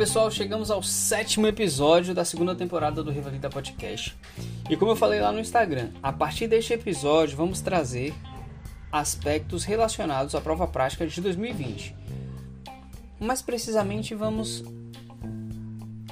[0.00, 4.16] pessoal, chegamos ao sétimo episódio da segunda temporada do Rivalida Podcast.
[4.70, 8.14] E como eu falei lá no Instagram, a partir deste episódio vamos trazer
[8.90, 11.94] aspectos relacionados à prova prática de 2020.
[13.20, 14.64] Mais precisamente, vamos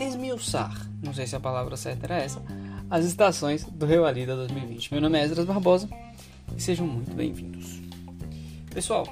[0.00, 2.42] esmiuçar, não sei se a palavra certa era essa,
[2.88, 4.92] as estações do Rivalida 2020.
[4.92, 5.90] Meu nome é Esdras Barbosa
[6.56, 7.82] e sejam muito bem-vindos.
[8.72, 9.06] Pessoal,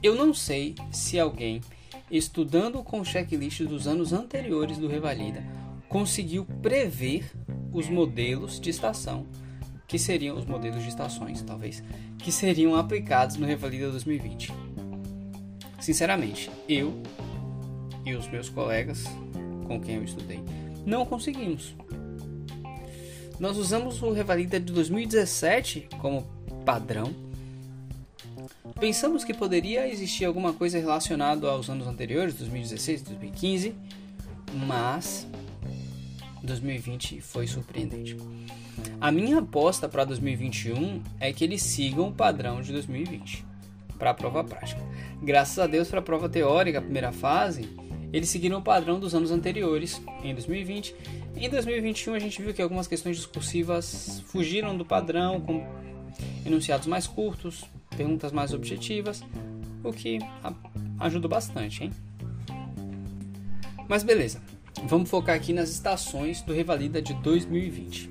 [0.00, 1.60] eu não sei se alguém
[2.10, 5.42] estudando com o checklist dos anos anteriores do Revalida,
[5.88, 7.30] conseguiu prever
[7.72, 9.26] os modelos de estação,
[9.86, 11.82] que seriam os modelos de estações, talvez,
[12.18, 14.52] que seriam aplicados no Revalida 2020.
[15.80, 17.00] Sinceramente, eu
[18.04, 19.04] e os meus colegas
[19.66, 20.40] com quem eu estudei
[20.84, 21.74] não conseguimos.
[23.38, 26.22] Nós usamos o Revalida de 2017 como
[26.64, 27.12] padrão
[28.78, 33.74] Pensamos que poderia existir alguma coisa relacionada aos anos anteriores, 2016, 2015,
[34.66, 35.26] mas
[36.42, 38.18] 2020 foi surpreendente.
[39.00, 43.46] A minha aposta para 2021 é que eles sigam o padrão de 2020
[43.98, 44.82] para a prova prática.
[45.22, 47.66] Graças a Deus, para a prova teórica, a primeira fase,
[48.12, 50.94] eles seguiram o padrão dos anos anteriores, em 2020.
[51.34, 55.66] Em 2021, a gente viu que algumas questões discursivas fugiram do padrão, com
[56.44, 57.64] enunciados mais curtos,
[57.96, 59.22] perguntas mais objetivas,
[59.82, 60.18] o que
[61.00, 61.92] ajuda bastante, hein?
[63.88, 64.42] Mas beleza,
[64.84, 68.10] vamos focar aqui nas estações do Revalida de 2020.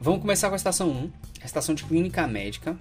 [0.00, 1.10] Vamos começar com a estação 1,
[1.42, 2.76] a estação de clínica médica.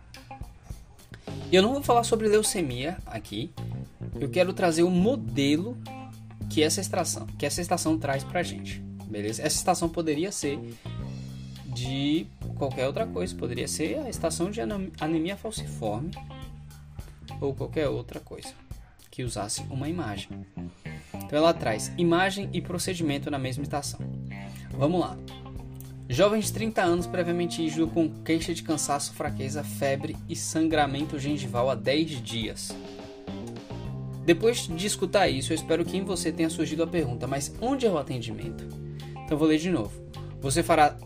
[1.51, 3.51] Eu não vou falar sobre leucemia aqui,
[4.19, 5.77] eu quero trazer o modelo
[6.49, 9.41] que essa estação, que essa estação traz pra gente, beleza?
[9.41, 10.59] Essa estação poderia ser
[11.67, 13.35] de qualquer outra coisa.
[13.35, 16.11] Poderia ser a estação de anemia falciforme
[17.39, 18.53] ou qualquer outra coisa
[19.11, 20.45] que usasse uma imagem.
[21.13, 23.99] Então ela traz imagem e procedimento na mesma estação.
[24.71, 25.17] Vamos lá.
[26.09, 31.69] Jovem de 30 anos previamente ígido com queixa de cansaço, fraqueza, febre e sangramento gengival
[31.69, 32.75] há 10 dias.
[34.25, 37.85] Depois de escutar isso, eu espero que em você tenha surgido a pergunta: mas onde
[37.85, 38.65] é o atendimento?
[39.25, 40.01] Então vou ler de novo.
[40.41, 40.97] Você fará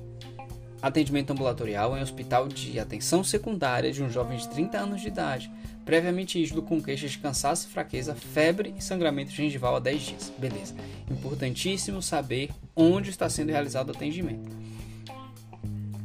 [0.80, 5.52] Atendimento ambulatorial em hospital de atenção secundária de um jovem de 30 anos de idade,
[5.84, 10.34] previamente ígido com queixas de cansaço, fraqueza, febre e sangramento gengival há 10 dias.
[10.38, 10.76] Beleza.
[11.10, 14.56] Importantíssimo saber onde está sendo realizado o atendimento.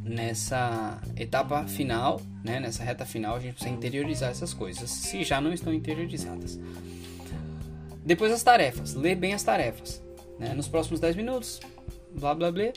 [0.03, 5.39] Nessa etapa final, né, nessa reta final, a gente precisa interiorizar essas coisas, se já
[5.39, 6.59] não estão interiorizadas.
[8.03, 8.95] Depois as tarefas.
[8.95, 10.03] Ler bem as tarefas.
[10.39, 10.53] Né?
[10.53, 11.59] Nos próximos 10 minutos,
[12.15, 12.73] blá blá blá,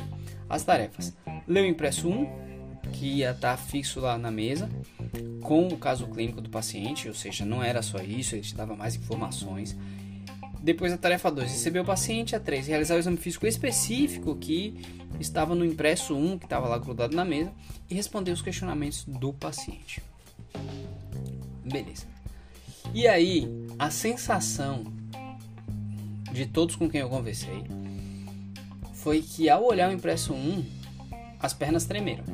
[0.49, 1.15] as tarefas
[1.47, 2.47] Leu o impresso 1,
[2.93, 4.69] que ia estar fixo lá na mesa,
[5.43, 8.75] com o caso clínico do paciente, ou seja, não era só isso, ele te dava
[8.75, 9.77] mais informações.
[10.61, 12.35] Depois a tarefa 2, receber o paciente.
[12.35, 14.75] A 3, realizar o exame físico específico que
[15.21, 17.53] estava no impresso 1, que estava lá grudado na mesa,
[17.89, 20.03] e responder os questionamentos do paciente.
[21.65, 22.07] Beleza.
[22.93, 23.49] E aí,
[23.79, 24.85] a sensação
[26.33, 27.65] de todos com quem eu conversei
[28.95, 30.65] foi que ao olhar o impresso 1,
[31.41, 32.25] as pernas tremeram.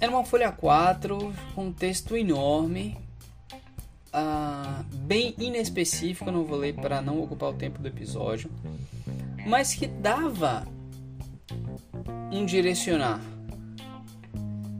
[0.00, 2.96] Era uma folha 4 com um texto enorme,
[4.08, 8.50] uh, bem inespecífico, não vou ler para não ocupar o tempo do episódio,
[9.46, 10.66] mas que dava
[12.30, 13.20] um direcionar.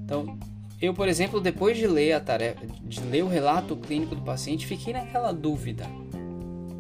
[0.05, 0.39] Então,
[0.81, 4.67] eu, por exemplo, depois de ler a tarefa, de ler o relato clínico do paciente,
[4.67, 5.87] fiquei naquela dúvida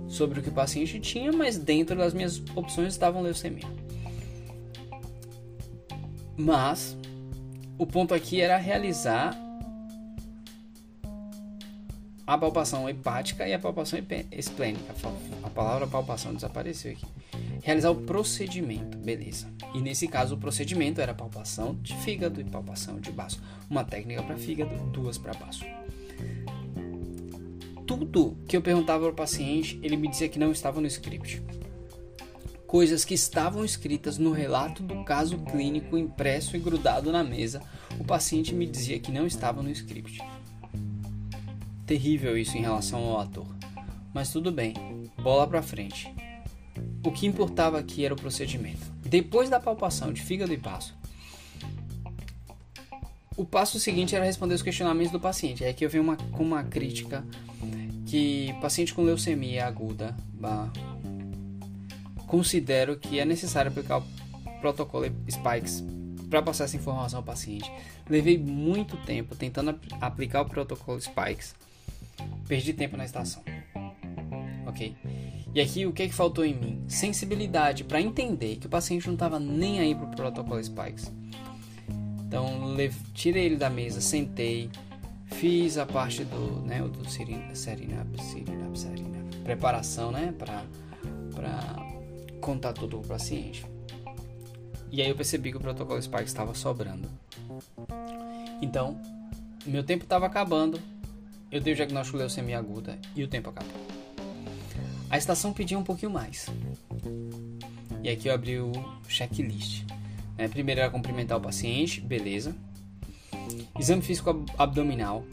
[0.08, 3.66] sobre o que o paciente tinha, mas dentro das minhas opções estavam leucemia.
[6.36, 6.96] Mas
[7.78, 9.36] o ponto aqui era realizar
[12.26, 13.98] a palpação hepática e a palpação
[14.32, 14.94] esplênica.
[15.42, 17.06] A palavra palpação desapareceu aqui.
[17.62, 19.48] Realizar o procedimento, beleza.
[19.74, 23.40] E nesse caso o procedimento era palpação de fígado e palpação de baço.
[23.70, 25.64] Uma técnica para fígado, duas para baço.
[27.86, 31.40] Tudo que eu perguntava para o paciente, ele me dizia que não estava no script
[32.66, 37.62] coisas que estavam escritas no relato do caso clínico impresso e grudado na mesa,
[37.98, 40.20] o paciente me dizia que não estava no script.
[41.86, 43.46] Terrível isso em relação ao ator.
[44.12, 44.74] Mas tudo bem,
[45.22, 46.12] bola pra frente.
[47.04, 48.92] O que importava aqui era o procedimento.
[49.04, 50.96] Depois da palpação de fígado e baço,
[53.36, 55.62] o passo seguinte era responder os questionamentos do paciente.
[55.62, 57.24] É que eu venho uma, com uma crítica
[58.06, 60.16] que paciente com leucemia aguda,
[62.26, 64.04] considero que é necessário aplicar o
[64.60, 65.84] protocolo Spikes
[66.28, 67.70] para passar essa informação ao paciente.
[68.08, 71.54] Levei muito tempo tentando ap aplicar o protocolo Spikes.
[72.48, 73.42] Perdi tempo na estação.
[74.66, 74.94] Ok?
[75.54, 76.84] E aqui o que, é que faltou em mim?
[76.88, 81.12] Sensibilidade para entender que o paciente não estava nem aí pro protocolo Spikes.
[82.26, 82.74] Então
[83.14, 84.68] tirei ele da mesa, sentei,
[85.26, 90.64] fiz a parte do, né, do Serenap, Serenap, Serenap, preparação, né, para
[91.36, 91.85] para
[92.46, 93.66] contar tudo pro paciente.
[94.92, 97.08] E aí eu percebi que o protocolo Spikes estava sobrando.
[98.62, 98.98] Então,
[99.66, 100.80] meu tempo estava acabando,
[101.50, 103.74] eu dei o diagnóstico de leucemia aguda e o tempo acabou.
[105.10, 106.46] A estação pedia um pouquinho mais.
[108.02, 108.70] E aqui eu abri o
[109.08, 109.84] checklist.
[110.38, 112.54] É, primeiro era cumprimentar o paciente, beleza.
[113.78, 115.24] Exame físico abdominal.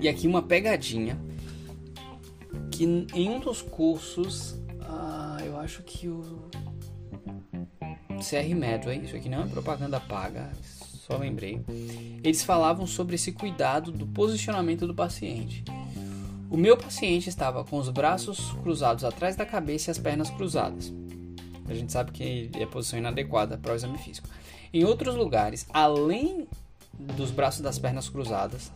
[0.00, 1.18] E aqui uma pegadinha.
[2.70, 4.58] Que em um dos cursos,
[4.88, 6.48] ah, eu acho que o
[8.18, 11.64] CR Medway, isso aqui não é propaganda paga, só lembrei.
[12.22, 15.64] Eles falavam sobre esse cuidado do posicionamento do paciente.
[16.48, 20.92] O meu paciente estava com os braços cruzados atrás da cabeça e as pernas cruzadas.
[21.66, 24.28] A gente sabe que é posição inadequada para o exame físico.
[24.72, 26.46] Em outros lugares, além
[26.92, 28.70] dos braços das pernas cruzadas,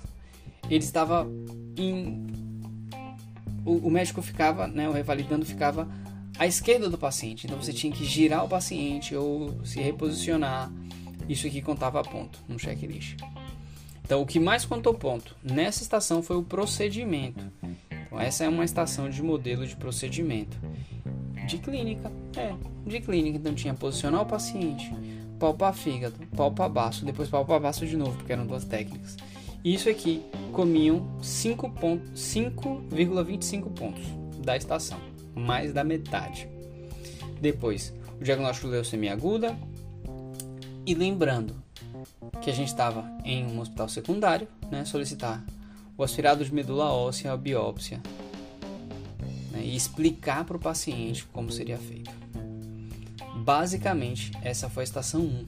[0.65, 1.27] ele estava
[1.77, 2.27] em.
[3.67, 5.87] O, o médico ficava, né, o revalidando ficava
[6.39, 7.47] à esquerda do paciente.
[7.47, 10.73] Então você tinha que girar o paciente ou se reposicionar.
[11.29, 13.17] Isso aqui contava ponto no checklist.
[14.07, 17.45] Então, o que mais contou ponto nessa estação foi o procedimento.
[17.91, 20.57] Então, essa é uma estação de modelo de procedimento.
[21.49, 22.55] De clínica, é,
[22.89, 23.37] de clínica.
[23.37, 24.93] Então, tinha posicionar o paciente,
[25.41, 29.17] palpar fígado, palpar baço, depois palpar baço de novo, porque eram duas técnicas.
[29.67, 30.23] Isso aqui
[30.53, 34.05] comiam 5,25 pontos
[34.39, 35.01] da estação,
[35.35, 36.49] mais da metade.
[37.41, 39.59] Depois, o diagnóstico de leucemia aguda.
[40.87, 41.57] E lembrando,
[42.41, 45.45] que a gente estava em um hospital secundário, né, solicitar
[45.99, 48.01] o aspirado de medula óssea, a biópsia,
[49.51, 52.13] né, e explicar para o paciente como seria feito.
[53.39, 55.45] Basicamente, essa foi a estação 1.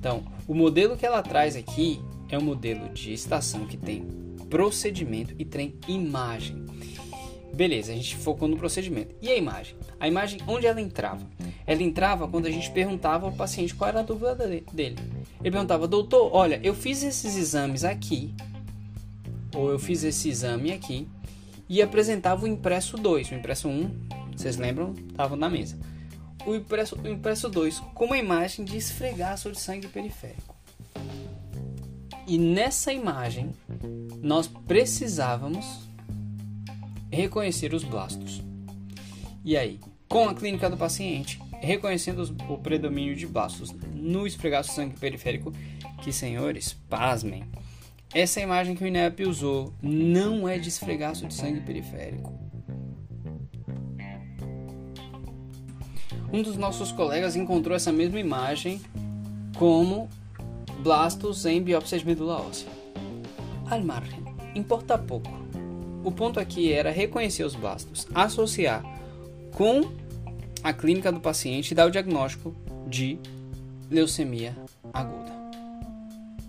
[0.00, 2.02] Então, o modelo que ela traz aqui
[2.34, 4.02] é um modelo de estação que tem
[4.50, 6.64] procedimento e tem imagem.
[7.54, 9.14] Beleza, a gente focou no procedimento.
[9.22, 9.76] E a imagem?
[10.00, 11.24] A imagem, onde ela entrava?
[11.66, 14.98] Ela entrava quando a gente perguntava ao paciente qual era a dúvida dele.
[15.40, 18.34] Ele perguntava, doutor, olha, eu fiz esses exames aqui,
[19.54, 21.06] ou eu fiz esse exame aqui,
[21.68, 23.30] e apresentava o impresso 2.
[23.30, 23.90] O impresso 1, um,
[24.36, 24.94] vocês lembram?
[25.10, 25.78] Estava na mesa.
[26.44, 30.53] O impresso, o impresso 2 com uma imagem de esfregaço de sangue periférico.
[32.26, 33.52] E nessa imagem,
[34.22, 35.88] nós precisávamos
[37.10, 38.42] reconhecer os blastos.
[39.44, 39.78] E aí,
[40.08, 45.52] com a clínica do paciente, reconhecendo o predomínio de blastos no esfregaço sangue periférico,
[46.02, 47.44] que senhores, pasmem,
[48.14, 52.32] essa imagem que o INEP usou não é de esfregaço de sangue periférico.
[56.32, 58.80] Um dos nossos colegas encontrou essa mesma imagem
[59.56, 60.08] como
[60.84, 62.68] blastos em biópsia de medula óssea.
[63.70, 64.22] Al margem,
[64.54, 65.30] importa pouco.
[66.04, 68.84] O ponto aqui era reconhecer os blastos, associar
[69.52, 69.80] com
[70.62, 72.54] a clínica do paciente e dar o diagnóstico
[72.86, 73.18] de
[73.90, 74.54] leucemia
[74.92, 75.32] aguda.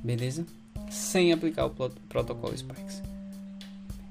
[0.04, 0.46] Beleza?
[0.90, 3.02] Sem aplicar o protocolo Spikes.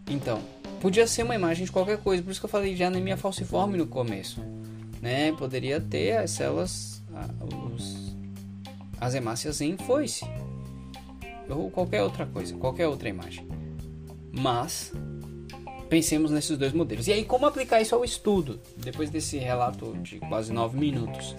[0.08, 0.40] Então,
[0.80, 3.76] podia ser uma imagem de qualquer coisa, por isso que eu falei de anemia falciforme
[3.76, 4.40] no começo.
[5.02, 5.32] Né?
[5.32, 7.02] Poderia ter as células,
[9.00, 10.24] as hemácias em foice.
[11.48, 13.46] Ou qualquer outra coisa, qualquer outra imagem.
[14.32, 14.92] Mas
[15.88, 17.06] pensemos nesses dois modelos.
[17.06, 18.60] E aí, como aplicar isso ao estudo?
[18.76, 21.36] Depois desse relato de quase nove minutos.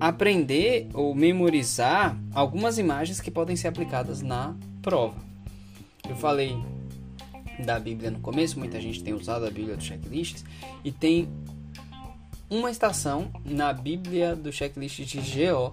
[0.00, 5.16] Aprender ou memorizar algumas imagens que podem ser aplicadas na prova.
[6.08, 6.56] Eu falei
[7.64, 10.42] da Bíblia no começo, muita gente tem usado a Bíblia do checklist
[10.82, 11.28] e tem
[12.52, 15.72] uma estação na Bíblia do checklist de GO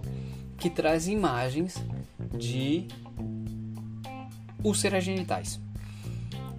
[0.56, 1.76] que traz imagens
[2.38, 2.88] de
[4.64, 5.60] úlceras genitais.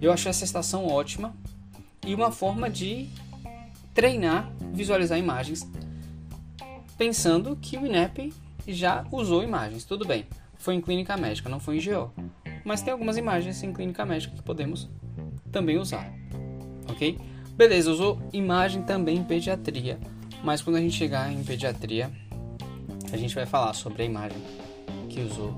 [0.00, 1.34] Eu achei essa estação ótima
[2.06, 3.08] e uma forma de
[3.92, 5.68] treinar, visualizar imagens,
[6.96, 8.32] pensando que o INEP
[8.68, 9.84] já usou imagens.
[9.84, 10.24] Tudo bem,
[10.56, 12.12] foi em clínica médica, não foi em GO.
[12.64, 14.88] Mas tem algumas imagens em clínica médica que podemos
[15.50, 16.12] também usar.
[16.88, 17.18] Ok?
[17.56, 19.98] Beleza, usou imagem também em pediatria.
[20.42, 22.10] Mas quando a gente chegar em pediatria,
[23.12, 24.38] a gente vai falar sobre a imagem
[25.08, 25.54] que usou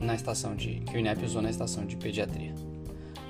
[0.00, 0.80] na estação de.
[0.80, 2.54] que o INEP usou na estação de pediatria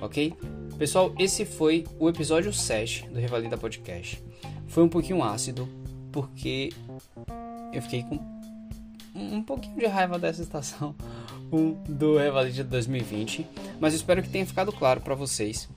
[0.03, 0.35] ok?
[0.77, 4.23] Pessoal, esse foi o episódio 7 do Revalida Podcast.
[4.67, 5.69] Foi um pouquinho ácido,
[6.11, 6.71] porque
[7.73, 8.19] eu fiquei com
[9.15, 10.95] um pouquinho de raiva dessa estação
[11.89, 13.47] do Revalida 2020,
[13.79, 15.69] mas espero que tenha ficado claro para vocês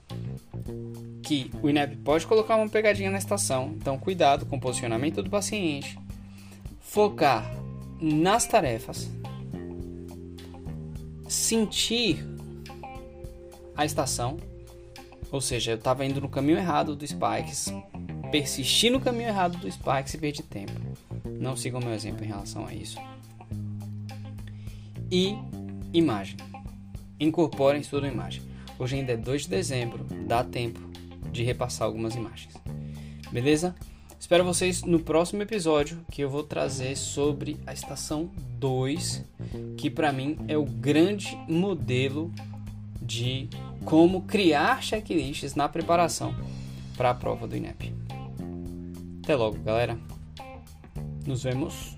[1.26, 5.28] que o INEP pode colocar uma pegadinha na estação, então cuidado com o posicionamento do
[5.28, 5.98] paciente,
[6.78, 7.52] focar
[8.00, 9.10] nas tarefas,
[11.28, 12.24] sentir
[13.76, 14.36] a estação,
[15.32, 17.74] ou seja, eu estava indo no caminho errado do Spikes,
[18.30, 20.80] persistir no caminho errado do Spikes e perder tempo.
[21.24, 23.00] Não sigam meu exemplo em relação a isso.
[25.10, 25.36] E
[25.92, 26.36] imagem.
[27.18, 28.42] Incorporem estudo imagem.
[28.78, 30.85] Hoje ainda é 2 de dezembro, dá tempo
[31.36, 32.54] de repassar algumas imagens.
[33.30, 33.74] Beleza?
[34.18, 39.24] Espero vocês no próximo episódio que eu vou trazer sobre a estação 2,
[39.76, 42.32] que para mim é o grande modelo
[43.00, 43.48] de
[43.84, 46.34] como criar checklists na preparação
[46.96, 47.94] para a prova do INEP.
[49.22, 49.98] Até logo, galera.
[51.26, 51.96] Nos vemos.